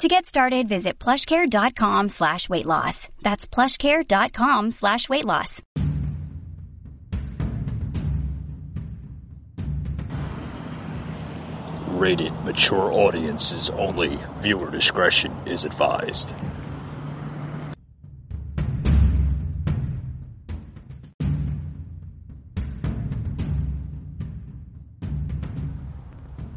[0.00, 3.10] To get started, visit plushcare.com slash weight loss.
[3.20, 5.60] That's plushcare.com slash weight loss.
[11.88, 14.18] Rated mature audiences only.
[14.38, 16.32] Viewer discretion is advised.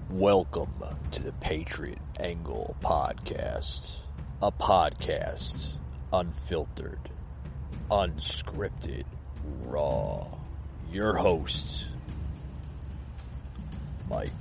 [0.10, 0.72] Welcome
[1.14, 3.98] to the Patriot Angle Podcast.
[4.42, 5.74] A podcast
[6.12, 7.00] unfiltered,
[7.92, 9.04] unscripted,
[9.62, 10.28] raw.
[10.92, 11.86] Your host,
[14.10, 14.32] Mike.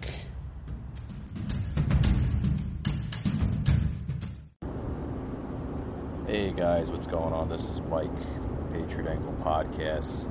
[6.27, 7.50] Hey guys, what's going on?
[7.50, 10.22] This is Mike from the Patriot Angle Podcast,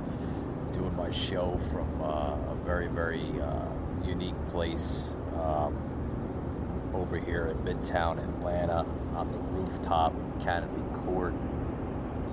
[0.72, 3.68] doing my show from uh, a very, very uh,
[4.04, 5.04] unique place
[5.36, 5.91] um,
[6.94, 8.84] over here in Midtown Atlanta
[9.16, 10.12] on the rooftop
[10.42, 11.34] Canopy Court.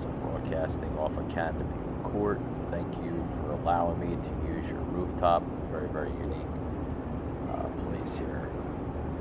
[0.00, 1.64] So, broadcasting off of Canopy
[2.02, 2.40] Court.
[2.70, 5.42] Thank you for allowing me to use your rooftop.
[5.52, 6.46] It's a very, very unique
[7.50, 8.48] uh, place here.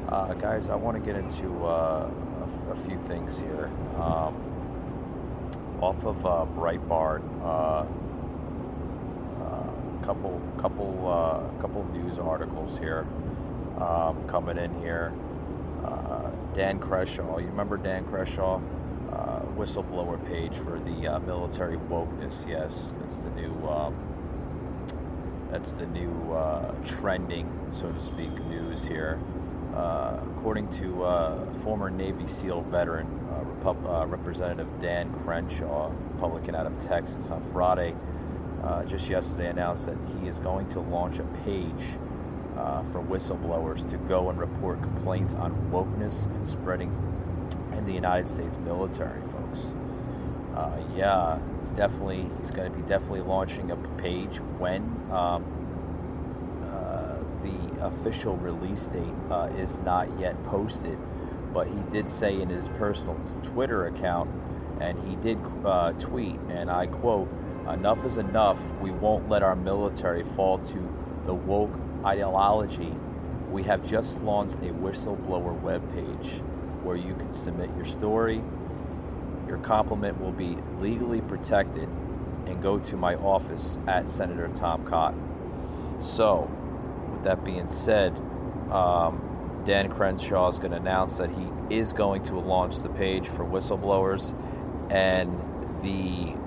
[0.10, 2.10] Uh, guys, I want to get into uh,
[2.70, 3.70] a, a, few things here.
[3.98, 4.36] Um,
[5.82, 7.86] off of uh, Breitbart, uh,
[9.44, 13.06] uh, couple, couple, couple news articles here
[13.82, 15.14] um, coming in here.
[16.56, 18.60] Dan Crenshaw, you remember Dan Crenshaw?
[19.56, 22.48] whistleblower page for the military wokeness.
[22.48, 23.54] Yes, that's the new.
[23.68, 23.96] Um,
[25.52, 26.12] that's the new
[26.86, 29.20] trending, so to speak, news here.
[29.76, 33.08] Uh, according to uh, former Navy SEAL veteran
[33.64, 37.96] uh, uh, Representative Dan Crenshaw, Republican out of Texas, on Friday,
[38.64, 41.98] uh, just yesterday announced that he is going to launch a page
[42.92, 46.92] for whistleblowers to go and report complaints on wokeness and spreading
[47.78, 49.68] in the United States military, folks.
[50.96, 54.82] yeah, he's definitely he's going to be definitely launching a page when
[55.12, 55.44] um,
[57.44, 60.98] the official release date uh, is not yet posted,
[61.54, 64.30] but he did say in his personal Twitter account,
[64.82, 67.30] and he did uh, tweet, and I quote,
[67.74, 68.74] Enough is enough.
[68.82, 70.90] We won't let our military fall to
[71.26, 72.92] the woke ideology.
[73.52, 76.42] We have just launched a whistleblower webpage
[76.84, 78.42] where you can submit your story.
[79.48, 81.88] Your compliment will be legally protected
[82.48, 86.00] and go to my office at Senator Tom Cotton.
[86.02, 86.50] So,
[87.14, 88.14] with that being said,
[88.72, 93.28] um, Dan Crenshaw is going to announce that he is going to launch the page
[93.28, 94.34] for whistleblowers,
[94.92, 95.30] and
[95.84, 96.39] the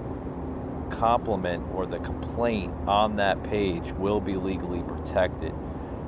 [0.93, 5.53] compliment or the complaint on that page will be legally protected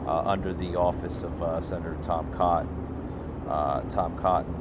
[0.06, 2.68] uh, under the office of uh, Senator Tom Cotton.
[3.48, 4.54] Uh, Tom Cotton,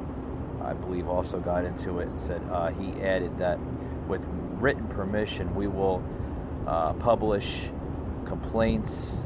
[0.62, 3.58] I believe, also got into it and said uh, he added that
[4.08, 4.26] with
[4.58, 6.02] written permission, we will
[6.66, 7.68] uh, publish
[8.26, 9.18] complaints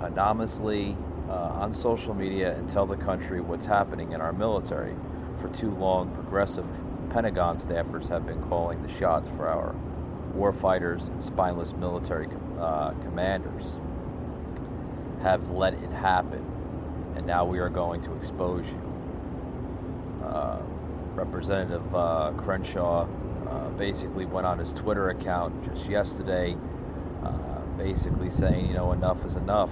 [0.00, 0.96] anonymously
[1.28, 4.94] uh, on social media and tell the country what's happening in our military.
[5.40, 6.66] For too long, progressive
[7.12, 9.74] Pentagon staffers have been calling the shots for our
[10.36, 12.28] warfighters and spineless military
[12.58, 13.74] uh, commanders.
[15.22, 16.44] Have let it happen,
[17.16, 20.24] and now we are going to expose you.
[20.24, 20.62] Uh,
[21.14, 23.06] Representative uh, Crenshaw
[23.48, 26.56] uh, basically went on his Twitter account just yesterday
[27.76, 29.70] basically saying, you know, enough is enough.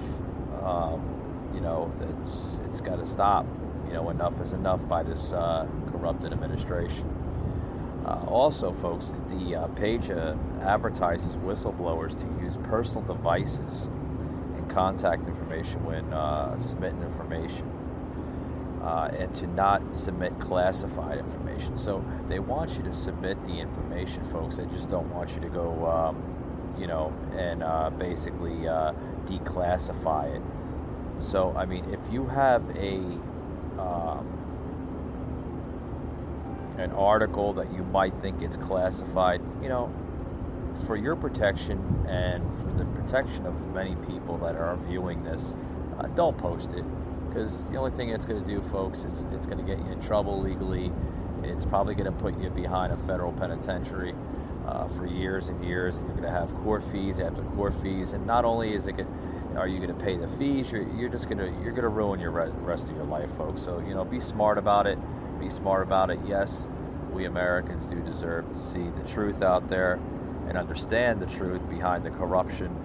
[0.64, 3.46] Um, you know, it's it's got to stop.
[3.86, 7.19] You know, enough is enough by this uh, corrupted administration.
[8.04, 13.91] Uh, also, folks, the uh, page uh, advertises whistleblowers to use personal devices
[14.56, 17.70] and contact information when uh, submitting information.
[18.82, 21.76] Uh, and to not submit classified information.
[21.76, 24.56] So they want you to submit the information, folks.
[24.56, 28.64] They just don't want you to go um, you know, and uh, basically
[29.26, 30.42] declassify it.
[31.22, 32.96] So, I mean, if you have a
[33.78, 34.40] um,
[36.80, 39.92] an article that you might think it's classified, you know,
[40.86, 41.78] for your protection
[42.09, 45.56] and for the protection of many people that are viewing this,
[45.98, 46.84] uh, don't post it
[47.28, 49.92] because the only thing it's going to do, folks, is it's going to get you
[49.92, 50.92] in trouble legally.
[51.44, 54.15] It's probably going to put you behind a federal penitentiary.
[54.66, 58.12] uh, for years and years, and you're going to have court fees after court fees.
[58.12, 58.97] And not only is it
[59.56, 61.88] are you going to pay the fees, you're, you're just going to you're going to
[61.88, 63.62] ruin your rest of your life, folks.
[63.62, 64.98] So you know, be smart about it.
[65.41, 66.21] Be smart about it.
[66.27, 66.69] Yes,
[67.13, 69.98] we Americans do deserve to see the truth out there
[70.48, 72.77] and understand the truth behind the corruption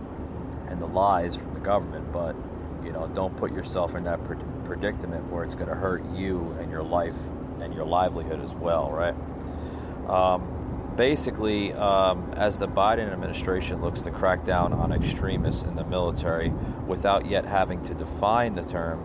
[0.69, 2.11] and the lies from the government.
[2.13, 2.35] But
[2.83, 4.23] you know, don't put yourself in that
[4.63, 7.17] predicament where it's going to hurt you and your life
[7.61, 9.15] and your livelihood as well, right?
[10.09, 15.83] Um, basically, um, as the Biden administration looks to crack down on extremists in the
[15.83, 16.53] military
[16.87, 19.03] without yet having to define the term,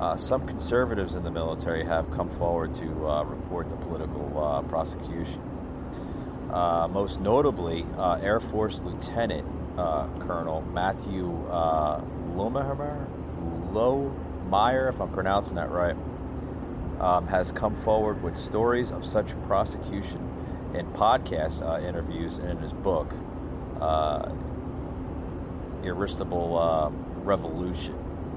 [0.00, 4.62] uh, some conservatives in the military have come forward to uh, report the political uh,
[4.62, 5.42] prosecution.
[6.52, 9.46] Uh, most notably, uh, Air Force Lieutenant
[9.76, 12.00] uh, Colonel Matthew uh,
[12.34, 13.06] Lohmeier,
[14.48, 15.96] Meyer, if I'm pronouncing that right,
[17.00, 20.26] um, has come forward with stories of such prosecution
[20.74, 23.12] in podcast interviews and in his book,
[25.84, 26.92] Irresistible
[27.24, 27.94] Revolution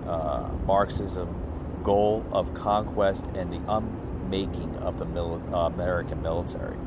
[0.08, 1.28] uh, Marxism,
[1.84, 6.80] Goal of Conquest, and the Unmaking of the mil- uh, American Military.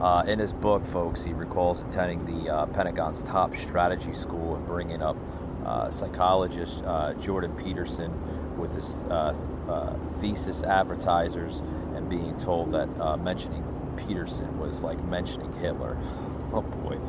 [0.00, 5.00] Uh, in his book, folks, he recalls attending the Pentagon's top strategy school and bringing
[5.02, 5.24] up
[5.62, 8.20] uh, psychologist uh, Jordan Peterson
[8.56, 9.32] with his uh,
[9.68, 11.62] uh, thesis advertisers
[11.92, 15.98] and being told that uh, mentioning Peterson was like mentioning Hitler.
[16.52, 17.00] oh boy.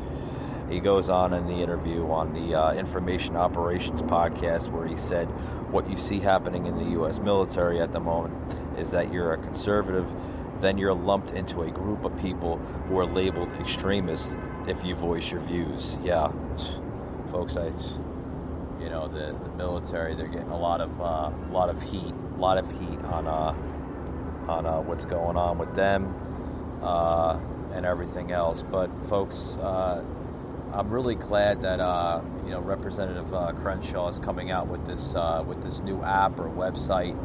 [0.70, 5.26] He goes on in the interview on the Information Operations podcast where he said,
[5.70, 7.20] What you see happening in the U.S.
[7.20, 8.34] military at the moment
[8.78, 10.06] is that you're a conservative,
[10.60, 12.56] then you're lumped into a group of people
[12.88, 14.36] who are labeled extremists
[14.66, 15.96] if you voice your views.
[16.02, 16.32] Yeah,
[17.30, 17.70] folks, I
[18.80, 22.40] you know the, the military they're getting a lot of uh, lot of heat a
[22.40, 23.54] lot of heat on uh,
[24.50, 26.14] on uh, what's going on with them
[26.82, 27.38] uh,
[27.72, 30.02] and everything else but folks uh,
[30.76, 33.30] I'm really glad that uh, you know Representative
[33.62, 35.14] Crenshaw is coming out with this
[35.46, 37.16] with this new app or website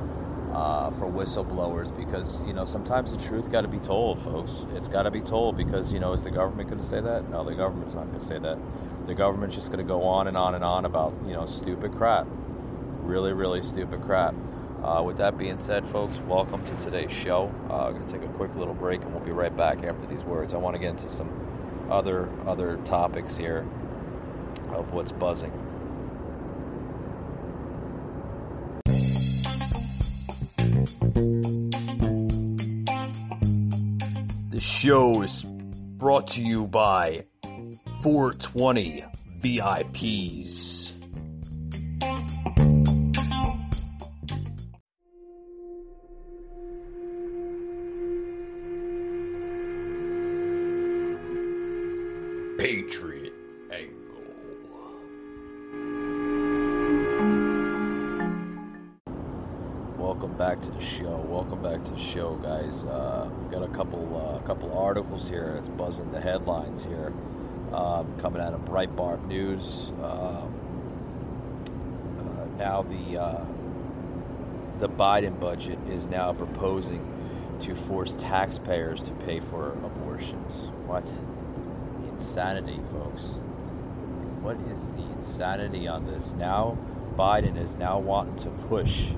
[0.97, 5.03] for whistleblowers because you know sometimes the truth got to be told folks it's got
[5.03, 7.53] to be told because you know is the government going to say that no the
[7.53, 8.57] government's not going to say that
[9.05, 11.91] the government's just going to go on and on and on about you know stupid
[11.97, 12.25] crap,
[13.01, 14.33] really really stupid crap.
[14.81, 17.53] Uh, with that being said, folks, welcome to today's show.
[17.69, 20.07] Uh, I'm going to take a quick little break, and we'll be right back after
[20.07, 20.55] these words.
[20.55, 21.29] I want to get into some
[21.91, 23.67] other other topics here
[24.73, 25.51] of what's buzzing.
[34.49, 37.25] The show is brought to you by
[38.01, 39.05] 420
[39.39, 40.80] VIPs.
[69.61, 69.91] News.
[70.01, 70.53] Um,
[72.19, 73.45] uh, now the uh,
[74.79, 77.07] the Biden budget is now proposing
[77.61, 80.69] to force taxpayers to pay for abortions.
[80.87, 81.07] What
[82.09, 83.39] insanity, folks!
[84.41, 86.33] What is the insanity on this?
[86.33, 86.77] Now
[87.15, 89.09] Biden is now wanting to push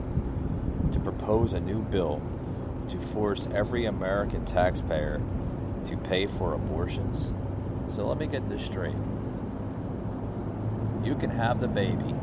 [0.91, 2.22] to propose a new bill
[2.89, 5.22] to force every American taxpayer
[5.86, 7.32] to pay for abortions
[7.89, 8.96] so let me get this straight.
[11.03, 12.15] You can have the baby,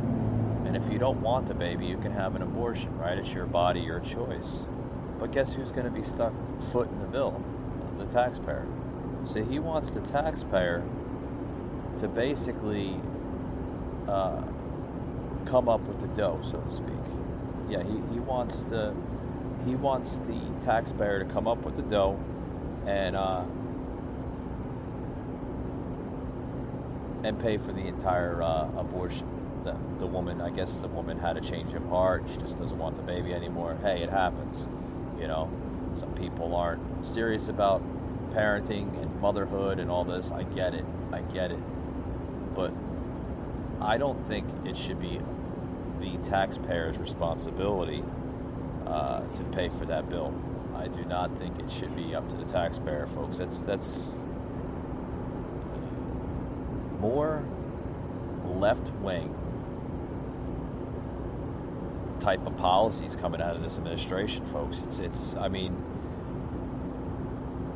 [0.64, 3.18] and if you don't want the baby, you can have an abortion, right?
[3.18, 4.60] It's your body, your choice.
[5.18, 6.32] But guess who's going to be stuck
[6.72, 7.42] foot in the bill?
[7.98, 8.66] The taxpayer.
[9.26, 10.82] So he wants the taxpayer
[12.00, 12.98] to basically
[14.08, 14.42] uh,
[15.44, 16.94] come up with the dough, so to speak.
[17.68, 18.94] Yeah, he, he wants the
[19.66, 22.18] he wants the taxpayer to come up with the dough
[22.86, 23.44] and uh,
[27.22, 29.26] and pay for the entire uh, abortion.
[29.64, 32.24] The, the woman, I guess the woman had a change of heart.
[32.30, 33.76] She just doesn't want the baby anymore.
[33.82, 34.68] Hey, it happens.
[35.20, 35.50] You know,
[35.94, 37.82] some people aren't serious about
[38.32, 40.30] parenting and motherhood and all this.
[40.30, 40.84] I get it.
[41.12, 41.58] I get it.
[42.54, 42.72] But
[43.80, 45.20] I don't think it should be
[46.00, 48.02] the taxpayer's responsibility
[48.86, 50.34] uh, to pay for that bill.
[50.74, 53.36] I do not think it should be up to the taxpayer, folks.
[53.36, 54.16] That's that's
[57.00, 57.42] more
[58.44, 59.34] left wing
[62.20, 64.82] type of policies coming out of this administration, folks.
[64.82, 65.74] It's it's I mean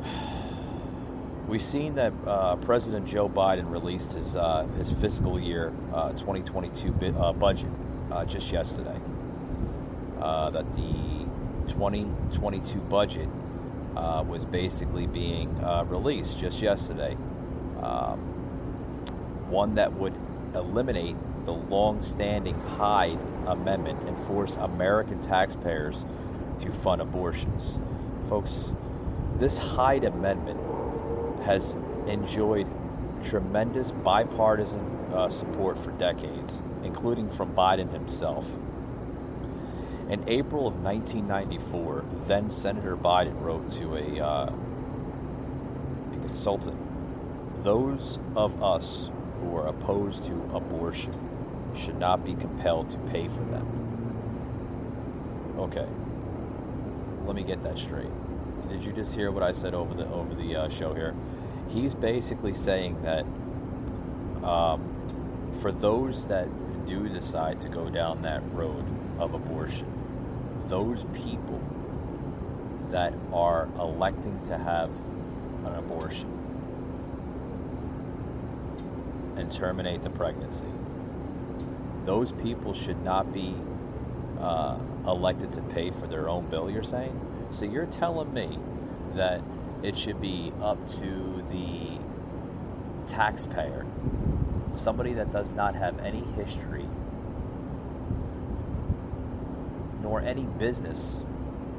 [1.47, 6.93] we've seen that uh, President Joe Biden released his uh, his fiscal year uh, 2022
[7.17, 7.71] uh, budget
[8.11, 8.99] uh, just yesterday.
[10.21, 11.25] Uh, that the
[11.67, 13.29] 2022 budget
[14.27, 15.55] was basically being
[15.87, 17.17] released just yesterday.
[17.81, 18.34] Um,
[19.49, 20.13] one that would
[20.55, 26.05] eliminate the long-standing Hyde Amendment and force American taxpayers
[26.59, 27.77] to fund abortions.
[28.29, 28.73] Folks,
[29.39, 30.59] this Hyde Amendment
[31.43, 32.67] has enjoyed
[33.23, 34.81] tremendous bipartisan
[35.13, 38.47] uh, support for decades, including from Biden himself.
[40.09, 44.53] In April of 1994, then Senator Biden wrote to a, uh,
[46.13, 46.77] a consultant
[47.63, 51.13] Those of us who are opposed to abortion
[51.75, 53.65] should not be compelled to pay for them.
[55.57, 55.87] Okay,
[57.25, 58.11] let me get that straight.
[58.69, 61.15] Did you just hear what I said over the over the uh, show here?
[61.69, 63.25] He's basically saying that
[64.45, 66.47] um, for those that
[66.85, 68.85] do decide to go down that road
[69.19, 69.87] of abortion,
[70.67, 71.61] those people
[72.91, 74.95] that are electing to have
[75.65, 76.44] an abortion
[79.35, 80.65] and terminate the pregnancy,
[82.03, 83.55] those people should not be
[84.39, 84.77] uh,
[85.07, 87.19] elected to pay for their own bill, you're saying?
[87.51, 88.59] So you're telling me
[89.15, 89.41] that
[89.83, 91.99] it should be up to the
[93.07, 93.85] taxpayer,
[94.71, 96.85] somebody that does not have any history
[100.01, 101.19] nor any business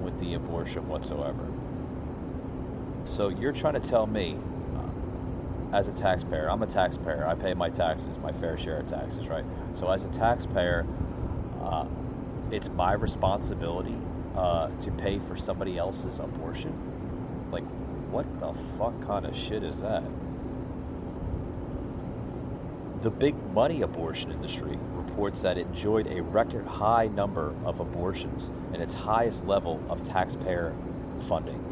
[0.01, 1.47] with the abortion whatsoever.
[3.09, 4.37] So you're trying to tell me,
[5.73, 9.29] as a taxpayer, I'm a taxpayer, I pay my taxes, my fair share of taxes,
[9.29, 9.45] right?
[9.73, 10.87] So as a taxpayer,
[11.61, 11.87] uh,
[12.51, 13.97] it's my responsibility
[14.37, 16.73] uh, to pay for somebody else's abortion.
[17.51, 17.65] Like,
[18.11, 20.05] what the fuck kind of shit is that?
[23.03, 28.51] The big money abortion industry reports that it enjoyed a record high number of abortions
[28.73, 30.75] and its highest level of taxpayer
[31.29, 31.63] funding.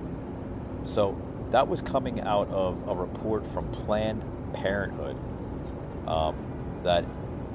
[0.84, 1.16] So
[1.54, 5.16] that was coming out of a report from Planned Parenthood
[6.08, 6.34] um,
[6.82, 7.04] that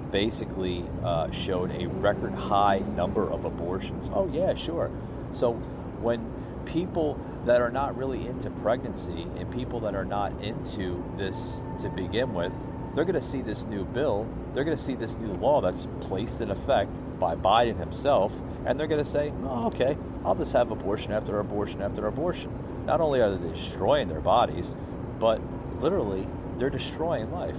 [0.09, 4.09] basically uh, showed a record high number of abortions.
[4.13, 4.89] Oh, yeah, sure.
[5.33, 5.51] So
[5.99, 6.31] when
[6.63, 11.89] people that are not really into pregnancy and people that are not into this to
[11.89, 12.53] begin with,
[12.95, 15.89] they're going to see this new bill, they're going to see this new law that's
[15.99, 18.33] placed in effect by Biden himself,
[18.65, 22.68] and they're going to say, oh, okay, I'll just have abortion after abortion after abortion.
[22.89, 24.75] Not only are they destroying their bodies,
[25.19, 25.39] but
[25.79, 26.27] literally,
[26.57, 27.55] they're destroying life.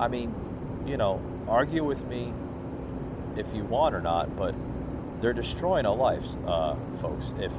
[0.00, 0.34] I mean,
[0.84, 2.34] you know, argue with me
[3.36, 4.52] if you want or not, but
[5.20, 7.32] they're destroying a life, uh, folks.
[7.38, 7.52] If,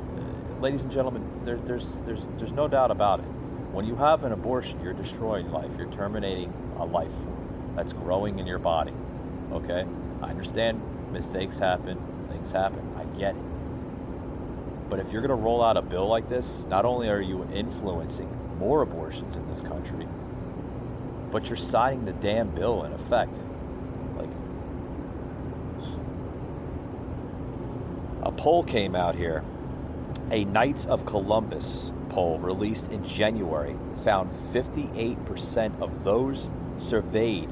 [0.59, 3.27] ladies and gentlemen, there, there's there's there's no doubt about it.
[3.71, 5.71] When you have an abortion, you're destroying life.
[5.77, 7.15] You're terminating a life
[7.77, 8.93] that's growing in your body.
[9.53, 9.85] Okay,
[10.21, 10.81] I understand
[11.13, 11.97] mistakes happen,
[12.27, 12.81] things happen.
[12.97, 13.54] I get it.
[14.89, 17.47] But if you're going to roll out a bill like this, not only are you
[17.53, 20.07] influencing more abortions in this country,
[21.31, 23.35] but you're signing the damn bill in effect.
[24.15, 24.29] Like,
[28.23, 29.43] a poll came out here.
[30.31, 37.49] A Knights of Columbus poll released in January found 58% of those surveyed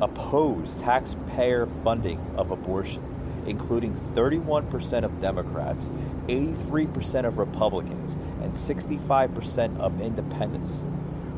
[0.00, 3.02] oppose taxpayer funding of abortion,
[3.46, 5.90] including 31% of Democrats,
[6.28, 10.86] 83% of Republicans, and 65% of independents.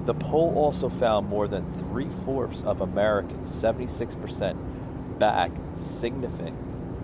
[0.05, 6.57] The poll also found more than three fourths of Americans, 76%, back significant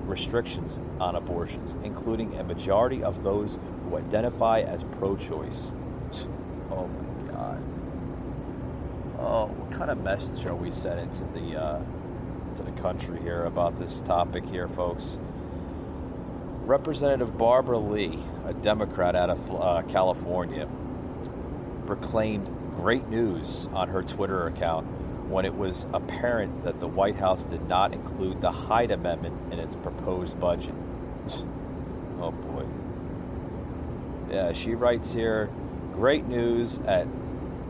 [0.07, 5.71] restrictions on abortions, including a majority of those who identify as pro choice.
[6.71, 7.63] Oh my God.
[9.19, 11.81] Oh, what kind of message are we sending to the, uh,
[12.57, 15.19] to the country here about this topic here, folks?
[16.67, 20.69] Representative Barbara Lee, a Democrat out of uh, California,
[21.87, 22.45] proclaimed
[22.75, 24.85] great news on her Twitter account
[25.31, 29.61] when it was apparent that the White House did not include the Hyde Amendment in
[29.61, 30.75] its proposed budget.
[32.21, 32.65] Oh boy.
[34.35, 35.49] Yeah, she writes here
[35.93, 37.07] great news at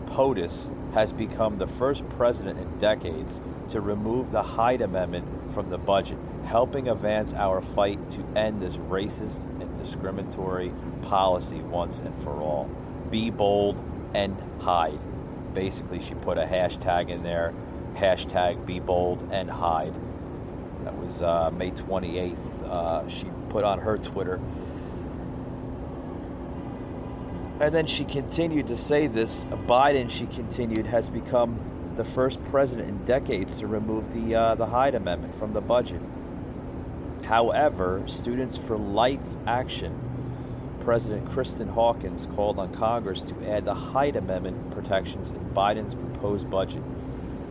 [0.07, 5.77] POTUS has become the first president in decades to remove the Hyde Amendment from the
[5.77, 10.73] budget, helping advance our fight to end this racist and discriminatory
[11.03, 12.71] policy once and for all.
[13.11, 13.85] Be bold,
[14.17, 14.99] and Hyde.
[15.55, 17.53] Basically, she put a hashtag in there,
[17.95, 19.95] hashtag Be Bold and Hyde.
[20.85, 22.63] That was uh, May 28th.
[22.63, 24.41] Uh, she put on her Twitter.
[27.61, 32.89] And then she continued to say this Biden, she continued, has become the first president
[32.89, 36.01] in decades to remove the, uh, the Hyde Amendment from the budget.
[37.27, 39.93] However, Students for Life Action
[40.81, 46.49] President Kristan Hawkins called on Congress to add the Hyde Amendment protections in Biden's proposed
[46.49, 46.85] budget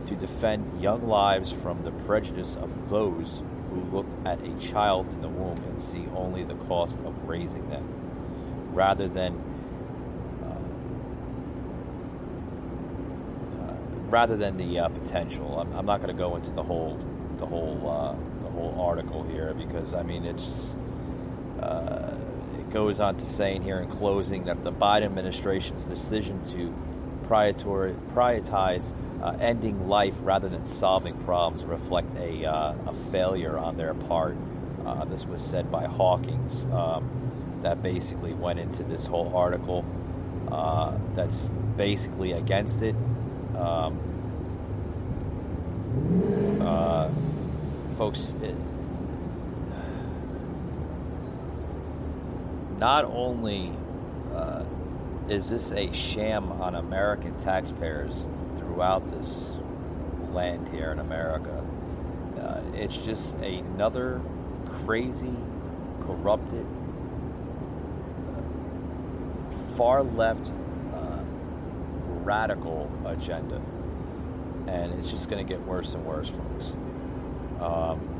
[0.06, 5.20] to defend young lives from the prejudice of those who looked at a child in
[5.20, 7.84] the womb and see only the cost of raising them,
[8.72, 9.34] rather than
[10.42, 10.56] uh,
[13.60, 13.74] uh,
[14.08, 15.58] rather than the uh, potential.
[15.60, 16.98] I'm, I'm not going to go into the whole
[17.36, 20.78] the whole uh, whole article here because I mean it's just,
[21.60, 22.14] uh,
[22.58, 26.74] it goes on to saying here in closing that the Biden administration's decision to
[27.28, 33.94] prioritize uh, ending life rather than solving problems reflect a, uh, a failure on their
[33.94, 34.36] part.
[34.84, 36.64] Uh, this was said by Hawkins.
[36.66, 37.26] Um,
[37.62, 39.84] that basically went into this whole article
[40.52, 42.94] uh, that's basically against it.
[43.56, 43.98] Um,
[46.60, 47.10] uh,
[47.96, 48.54] folks, it,
[52.78, 53.72] not only
[54.34, 54.64] uh,
[55.28, 59.48] is this a sham on American taxpayers throughout this
[60.32, 61.64] land here in America,
[62.38, 64.20] uh, it's just another
[64.84, 65.34] crazy,
[66.02, 66.66] corrupted,
[69.76, 70.52] far left,
[70.94, 71.22] uh,
[72.24, 73.62] radical agenda.
[74.66, 76.76] And it's just going to get worse and worse, folks.
[77.60, 78.16] Um,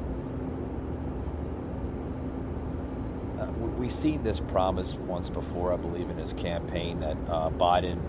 [3.79, 8.01] we've seen this promise once before, I believe, in his campaign that uh, Biden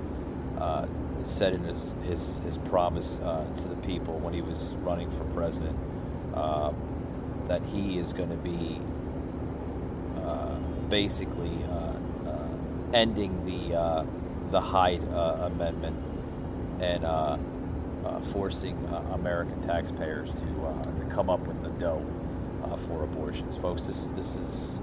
[0.60, 0.88] uh,
[1.24, 5.24] said in his his, his promise uh, to the people when he was running for
[5.25, 5.77] president
[6.34, 6.72] uh,
[7.48, 8.79] that he is going to be
[10.22, 10.57] uh,
[10.89, 11.93] basically uh,
[12.93, 14.05] ending the
[14.51, 15.96] the Hyde Amendment.
[16.79, 17.03] And
[18.32, 18.78] forcing
[19.12, 22.05] American taxpayers to to come up with the dough
[22.88, 23.84] for abortions, folks.
[23.84, 24.81] This this is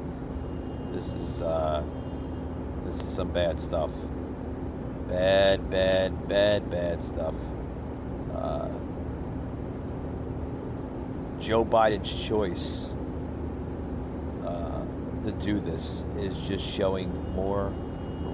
[0.92, 1.82] this is uh,
[2.84, 3.90] this is some bad stuff.
[5.08, 7.34] Bad, bad, bad, bad stuff.
[8.34, 8.68] Uh,
[11.40, 12.86] Joe Biden's choice
[14.46, 14.82] uh,
[15.24, 17.72] to do this is just showing more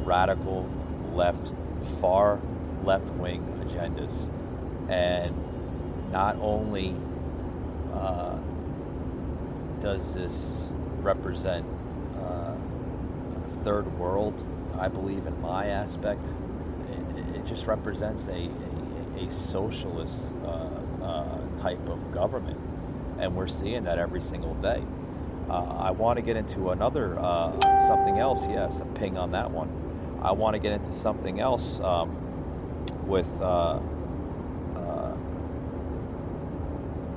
[0.04, 0.68] radical
[1.12, 1.52] left,
[2.00, 2.40] far
[2.84, 4.28] left wing agendas.
[4.90, 6.94] And not only
[7.94, 8.36] uh,
[9.80, 10.46] does this
[11.00, 11.64] represent
[13.64, 14.34] third world,
[14.78, 16.24] I believe, in my aspect,
[17.16, 18.48] it, it just represents a,
[19.18, 22.58] a, a socialist uh, uh, type of government.
[23.18, 24.82] And we're seeing that every single day.
[25.48, 29.50] Uh, I want to get into another, uh, something else, yes, a ping on that
[29.50, 29.68] one.
[30.22, 32.16] I want to get into something else um,
[33.06, 33.80] with uh, uh,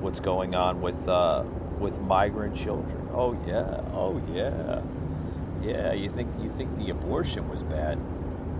[0.04, 1.42] what's going on with uh,
[1.80, 3.08] with migrant children.
[3.12, 4.82] Oh yeah, oh yeah.
[5.62, 7.98] Yeah, you think you think the abortion was bad.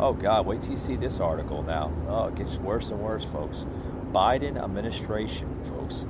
[0.01, 1.93] Oh God, wait till you see this article now.
[2.09, 3.67] Oh, it gets worse and worse, folks.
[4.11, 6.07] Biden administration, folks,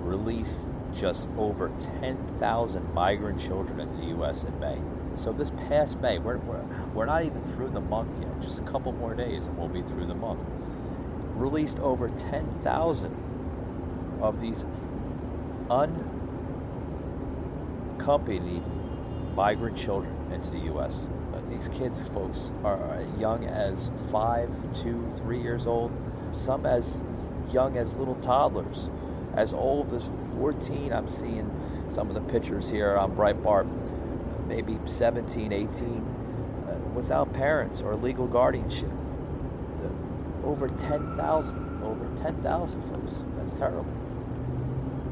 [0.00, 4.44] released just over 10,000 migrant children in the U.S.
[4.44, 4.78] in May.
[5.16, 6.64] So this past May, we're, we're,
[6.94, 8.40] we're not even through the month yet.
[8.42, 10.40] Just a couple more days and we'll be through the month.
[11.34, 13.21] Released over 10,000
[14.22, 14.64] of these
[15.68, 18.62] unaccompanied
[19.34, 21.06] migrant children into the U.S.
[21.34, 24.48] Uh, these kids, folks, are young as five,
[24.82, 25.92] two, three years old.
[26.32, 27.02] Some as
[27.50, 28.88] young as little toddlers,
[29.34, 30.92] as old as 14.
[30.92, 31.50] I'm seeing
[31.88, 33.66] some of the pictures here on Breitbart,
[34.46, 38.90] maybe 17, 18, uh, without parents or legal guardianship.
[39.78, 43.12] The, over 10,000, over 10,000 folks.
[43.36, 43.86] That's terrible.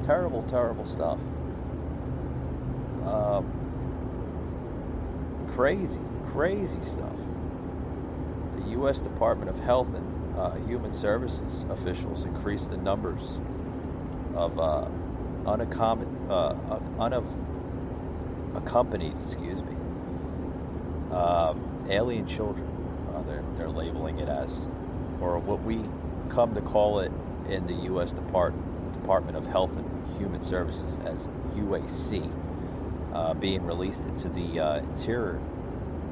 [0.05, 1.19] Terrible, terrible stuff.
[3.05, 3.45] Um,
[5.55, 6.01] crazy,
[6.33, 7.17] crazy stuff.
[8.57, 8.99] The U.S.
[9.01, 13.39] Department of Health and uh, Human Services officials increased the numbers
[14.35, 14.89] of uh,
[15.47, 16.55] unaccompanied, uh,
[18.55, 19.77] unaccompanied, excuse me,
[21.13, 22.67] um, alien children.
[23.15, 24.69] Uh, they're, they're labeling it as,
[25.21, 25.85] or what we
[26.31, 27.13] come to call it
[27.49, 28.13] in the U.S.
[28.13, 29.90] Department Department of Health and
[30.21, 32.31] Human Services as UAC
[33.15, 35.41] uh, being released into the uh, interior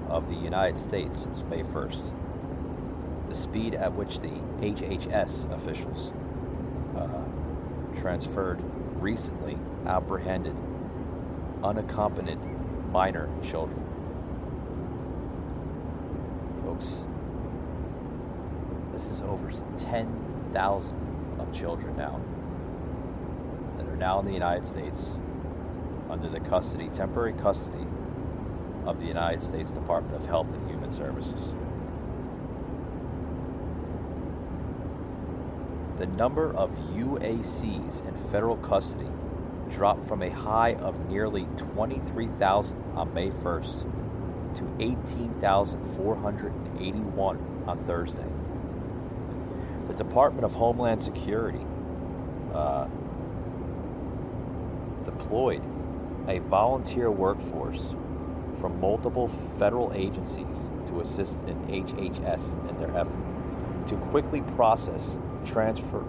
[0.08, 3.28] of the United States since May 1st.
[3.28, 6.10] The speed at which the HHS officials
[6.96, 8.62] uh, transferred
[8.98, 10.56] recently apprehended
[11.62, 12.38] unaccompanied
[12.90, 13.84] minor children.
[16.64, 16.94] folks,
[18.92, 20.96] this is over 10,000
[21.38, 22.18] of children now
[23.98, 25.10] now in the United States
[26.08, 27.86] under the custody, temporary custody
[28.86, 31.42] of the United States Department of Health and Human Services.
[35.98, 39.08] The number of UACs in federal custody
[39.70, 43.82] dropped from a high of nearly 23,000 on May 1st
[44.56, 48.24] to 18,481 on Thursday.
[49.88, 51.66] The Department of Homeland Security
[52.54, 52.86] uh,
[55.10, 55.62] deployed
[56.28, 57.94] a volunteer workforce
[58.60, 60.56] from multiple federal agencies
[60.88, 65.16] to assist in HHS in their effort to quickly process,
[65.46, 66.04] transfer,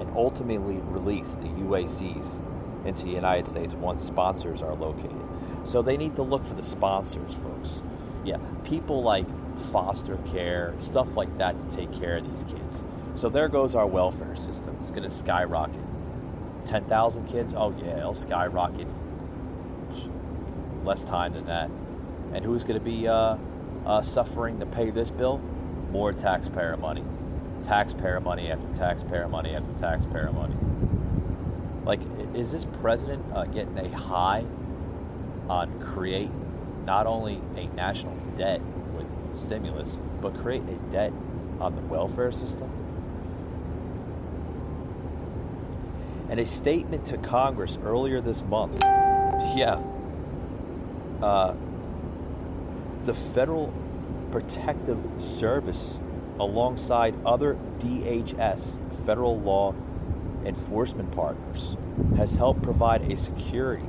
[0.00, 2.40] and ultimately release the UACs
[2.84, 5.24] into the United States once sponsors are located.
[5.64, 7.82] So they need to look for the sponsors, folks.
[8.24, 9.26] Yeah, people like
[9.70, 12.84] foster care, stuff like that to take care of these kids.
[13.14, 14.76] So there goes our welfare system.
[14.80, 15.87] It's going to skyrocket.
[16.68, 17.54] 10,000 kids?
[17.54, 18.86] Oh, yeah, it'll skyrocket.
[20.84, 21.70] Less time than that.
[22.34, 23.36] And who's going to be uh,
[23.86, 25.38] uh, suffering to pay this bill?
[25.90, 27.02] More taxpayer money.
[27.66, 30.54] Taxpayer money after taxpayer money after taxpayer money.
[31.84, 32.00] Like,
[32.34, 34.44] is this president uh, getting a high
[35.48, 36.30] on create
[36.84, 38.60] not only a national debt
[38.94, 41.12] with stimulus, but create a debt
[41.60, 42.70] on the welfare system?
[46.30, 48.74] And a statement to Congress earlier this month,
[49.56, 49.80] yeah,
[51.22, 51.54] uh,
[53.06, 53.72] the Federal
[54.30, 55.98] Protective Service,
[56.38, 59.72] alongside other DHS federal law
[60.46, 61.76] enforcement partners,
[62.18, 63.86] has helped provide a security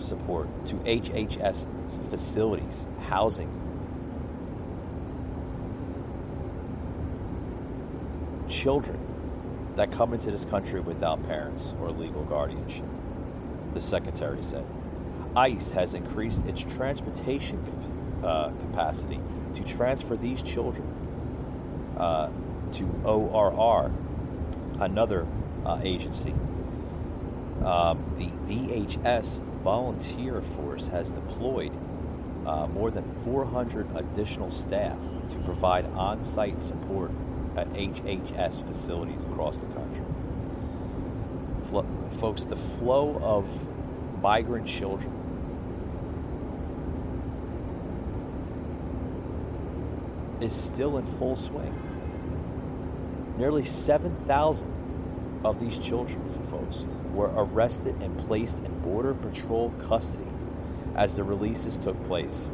[0.00, 1.66] support to HHS
[2.10, 3.50] facilities, housing.
[8.48, 9.11] Children
[9.76, 12.84] that come into this country without parents or legal guardianship,
[13.74, 14.64] the Secretary said.
[15.34, 17.58] ICE has increased its transportation
[18.22, 19.20] uh, capacity
[19.54, 20.86] to transfer these children
[21.96, 22.30] uh,
[22.72, 23.90] to ORR,
[24.80, 25.26] another
[25.64, 26.34] uh, agency.
[27.64, 31.72] Um, the DHS volunteer force has deployed
[32.46, 34.98] uh, more than 400 additional staff
[35.30, 37.12] to provide on site support
[37.54, 40.04] Uh, at HHS facilities across the country.
[42.18, 43.46] Folks, the flow of
[44.22, 45.10] migrant children
[50.40, 51.74] is still in full swing.
[53.38, 60.24] Nearly 7,000 of these children, folks, were arrested and placed in Border Patrol custody
[60.96, 62.50] as the releases took place.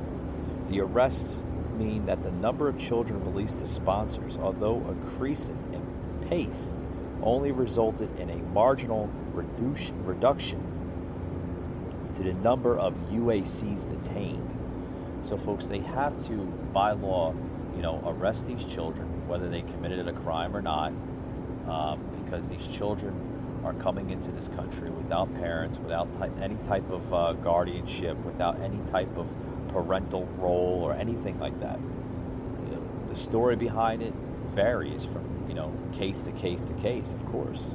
[0.68, 1.42] The arrests
[1.78, 6.74] mean that the number of children released to sponsors, although increasing in pace,
[7.22, 9.08] only resulted in a marginal
[10.04, 10.60] reduction
[12.14, 14.58] to the number of UACs detained.
[15.22, 16.34] So, folks, they have to,
[16.72, 17.34] by law,
[17.76, 20.92] you know, arrest these children, whether they committed a crime or not,
[21.68, 23.14] um, because these children
[23.68, 26.08] are coming into this country without parents, without
[26.40, 29.26] any type of uh, guardianship, without any type of
[29.68, 31.78] parental role or anything like that.
[32.64, 34.14] You know, the story behind it
[34.54, 37.74] varies from you know case to case to case, of course.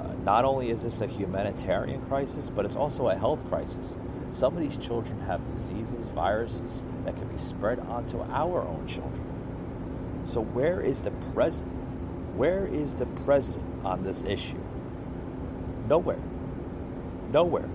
[0.00, 3.96] Uh, not only is this a humanitarian crisis, but it's also a health crisis.
[4.32, 10.24] Some of these children have diseases, viruses that can be spread onto our own children.
[10.24, 11.76] So where is the president?
[12.36, 14.62] Where is the president on this issue?
[15.90, 16.18] Nowhere.
[17.32, 17.68] Nowhere.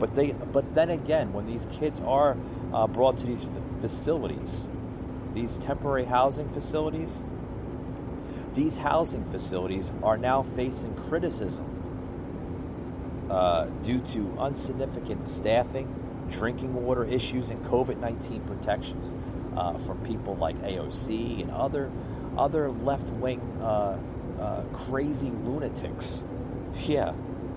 [0.00, 2.36] But they, but then again, when these kids are
[2.72, 3.46] uh, brought to these
[3.80, 4.68] facilities,
[5.32, 7.24] these temporary housing facilities,
[8.54, 11.64] these housing facilities are now facing criticism
[13.30, 15.86] uh, due to unsignificant staffing,
[16.30, 19.14] drinking water issues, and COVID 19 protections
[19.56, 21.92] uh, from people like AOC and other
[22.36, 23.96] other left wing uh,
[24.40, 26.22] uh, crazy lunatics.
[26.86, 27.12] Yeah,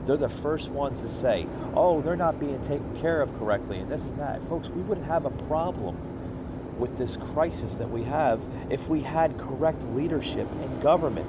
[0.06, 3.92] they're the first ones to say, oh, they're not being taken care of correctly, and
[3.92, 4.48] this and that.
[4.48, 5.98] Folks, we wouldn't have a problem
[6.78, 11.28] with this crisis that we have if we had correct leadership in government.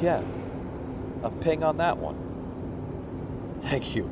[0.00, 0.22] Yeah,
[1.22, 2.16] a ping on that one.
[3.60, 4.10] Thank you.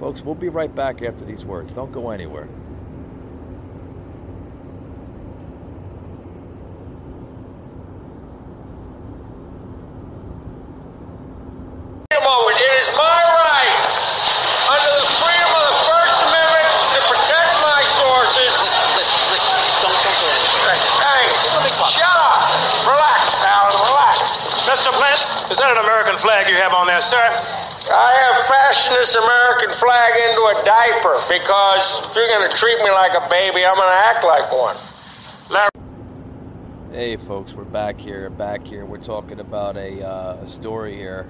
[0.00, 1.74] Folks, we'll be right back after these words.
[1.74, 2.48] Don't go anywhere.
[12.24, 12.56] moment.
[12.56, 13.74] It is my right,
[14.70, 15.64] under the freedom of
[25.50, 27.20] the kind of American flag you have on there, sir?
[27.90, 32.78] I have fashioned this American flag into a diaper because if you're going to treat
[32.84, 34.76] me like a baby, I'm going to act like one.
[36.92, 38.28] Hey, folks, we're back here.
[38.28, 38.84] Back here.
[38.84, 41.26] We're talking about a, uh, a story here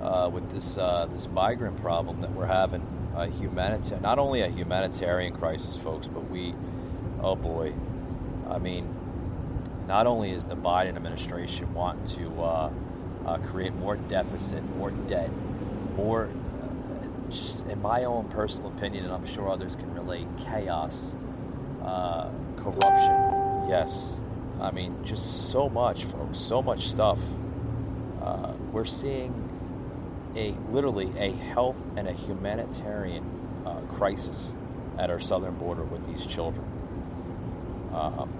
[0.00, 2.86] uh, with this uh, this migrant problem that we're having.
[3.16, 6.54] A humanitarian, not only a humanitarian crisis, folks, but we,
[7.20, 7.74] oh boy,
[8.48, 8.88] I mean,
[9.88, 12.70] not only is the Biden administration wanting to uh,
[13.26, 15.30] uh, create more deficit, more debt,
[15.96, 16.30] more,
[17.30, 21.14] just in my own personal opinion, and I'm sure others can relate, chaos,
[21.82, 23.68] uh, corruption.
[23.68, 24.10] Yes,
[24.60, 27.18] I mean, just so much, folks, so much stuff.
[28.22, 29.32] Uh, we're seeing
[30.36, 33.24] a literally a health and a humanitarian
[33.66, 34.52] uh, crisis
[34.98, 36.64] at our southern border with these children.
[37.92, 38.30] Um,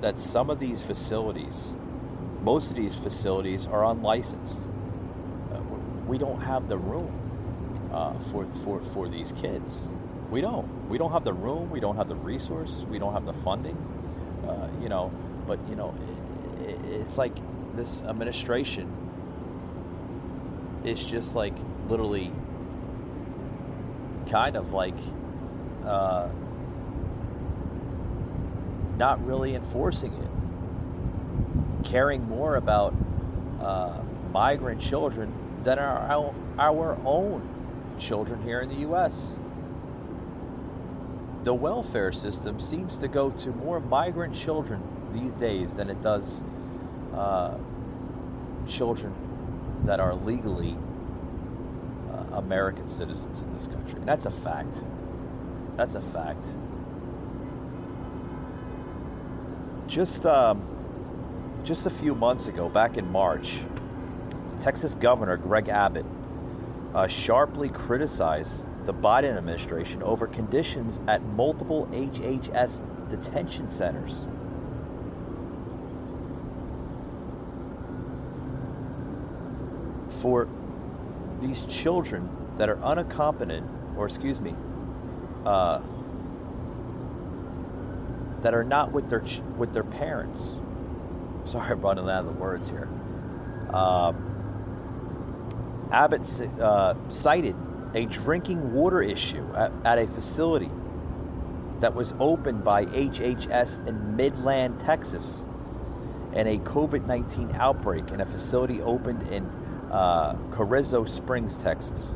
[0.00, 1.74] that some of these facilities,
[2.48, 4.58] most of these facilities are unlicensed.
[6.06, 7.12] We don't have the room
[7.92, 9.86] uh, for, for, for these kids.
[10.30, 10.66] We don't.
[10.88, 11.68] We don't have the room.
[11.68, 12.86] We don't have the resources.
[12.86, 13.76] We don't have the funding.
[14.48, 15.12] Uh, you know,
[15.46, 15.94] but you know,
[16.62, 17.36] it, it, it's like
[17.76, 18.88] this administration
[20.84, 21.54] is just like
[21.86, 22.32] literally
[24.30, 24.96] kind of like
[25.84, 26.30] uh,
[28.96, 30.27] not really enforcing it,
[31.84, 32.94] caring more about
[33.60, 34.00] uh,
[34.32, 35.32] migrant children
[35.64, 39.38] than our, our own children here in the U.S.
[41.44, 46.42] The welfare system seems to go to more migrant children these days than it does
[47.14, 47.56] uh,
[48.66, 49.14] children
[49.84, 50.76] that are legally
[52.12, 53.94] uh, American citizens in this country.
[53.94, 54.84] And that's a fact.
[55.76, 56.44] That's a fact.
[59.86, 60.62] Just um,
[61.68, 63.58] just a few months ago, back in March,
[64.58, 66.06] Texas Governor Greg Abbott
[66.94, 74.26] uh, sharply criticized the Biden administration over conditions at multiple HHS detention centers.
[80.22, 80.48] For
[81.42, 83.62] these children that are unaccompanied,
[83.94, 84.54] or excuse me,
[85.44, 85.82] uh,
[88.40, 90.52] that are not with their ch- with their parents.
[91.48, 92.88] Sorry, I'm running out of the words here.
[93.72, 94.24] Um,
[95.90, 96.28] Abbott
[96.60, 97.56] uh, cited
[97.94, 100.70] a drinking water issue at, at, a facility
[101.80, 105.40] that was opened by HHS in Midland, Texas,
[106.34, 109.44] and a COVID 19 outbreak in a facility opened in
[109.90, 112.14] uh, Carrizo Springs, Texas.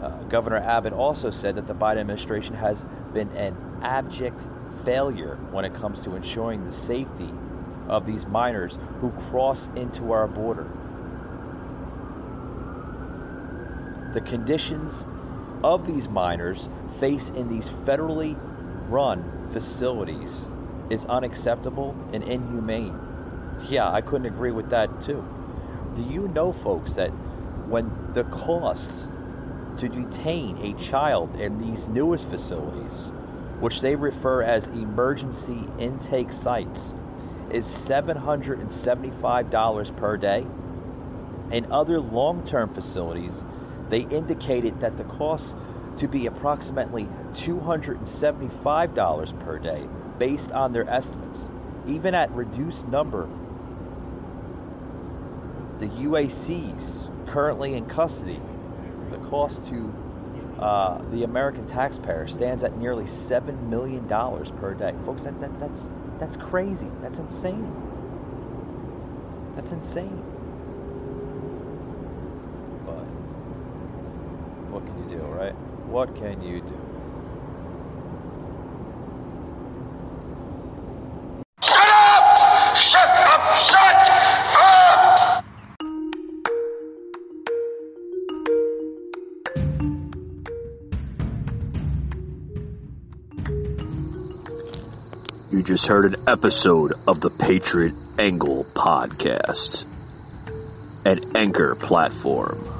[0.00, 4.40] Uh, Governor Abbott also said that the Biden administration has been an abject
[4.84, 7.32] failure when it comes to ensuring the safety
[7.88, 10.66] of these minors who cross into our border.
[14.12, 15.06] The conditions
[15.62, 18.36] of these minors face in these federally
[18.88, 20.48] run facilities
[20.90, 22.96] is unacceptable and inhumane.
[23.68, 25.24] Yeah, I couldn't agree with that too.
[25.94, 27.10] Do you know, folks, that
[27.68, 29.04] when the cost
[29.78, 33.10] to detain a child in these newest facilities
[33.60, 36.94] which they refer as emergency intake sites,
[37.50, 40.46] is $775 per day.
[41.50, 43.42] In other long term facilities,
[43.88, 45.56] they indicated that the cost
[45.98, 49.86] to be approximately $275 per day
[50.18, 51.50] based on their estimates.
[51.86, 53.28] Even at reduced number,
[55.78, 58.40] the UACs currently in custody,
[59.10, 59.94] the cost to
[60.58, 65.22] uh, the American taxpayer stands at nearly seven million dollars per day, folks.
[65.22, 66.88] That, that that's that's crazy.
[67.02, 67.72] That's insane.
[69.56, 70.22] That's insane.
[72.86, 73.04] But
[74.72, 75.54] what can you do, right?
[75.88, 76.87] What can you do?
[95.68, 99.84] Just heard an episode of the Patriot Angle podcast,
[101.04, 102.77] an anchor platform.